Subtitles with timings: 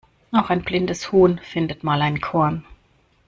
[0.31, 2.65] Auch ein blindes Huhn findet mal ein Korn.